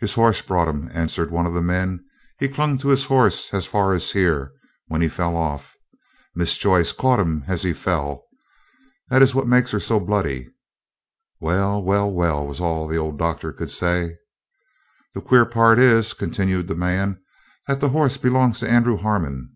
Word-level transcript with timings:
"His 0.00 0.14
horse 0.14 0.40
brought 0.40 0.66
him," 0.68 0.88
answered 0.94 1.30
one 1.30 1.44
of 1.44 1.52
the 1.52 1.60
men. 1.60 2.02
"He 2.38 2.48
clung 2.48 2.78
to 2.78 2.88
his 2.88 3.04
horse 3.04 3.52
as 3.52 3.66
far 3.66 3.92
as 3.92 4.12
here, 4.12 4.50
when 4.86 5.02
he 5.02 5.10
fell 5.10 5.36
off. 5.36 5.76
Miss 6.34 6.56
Joyce 6.56 6.90
caught 6.90 7.20
him 7.20 7.44
as 7.46 7.62
he 7.62 7.74
fell. 7.74 8.24
That 9.10 9.20
is 9.20 9.34
what 9.34 9.46
makes 9.46 9.70
her 9.72 9.78
so 9.78 10.00
bloody." 10.00 10.48
"Well! 11.38 11.82
well! 11.84 12.10
well!" 12.10 12.46
was 12.46 12.60
all 12.60 12.88
that 12.88 12.94
the 12.94 12.98
old 12.98 13.18
Doctor 13.18 13.52
could 13.52 13.70
say. 13.70 14.16
"The 15.14 15.20
queer 15.20 15.44
part 15.44 15.78
is," 15.78 16.14
continued 16.14 16.66
the 16.66 16.74
man, 16.74 17.20
"that 17.68 17.80
the 17.80 17.90
horse 17.90 18.16
belongs 18.16 18.58
to 18.60 18.70
Andrew 18.70 18.96
Harmon. 18.96 19.54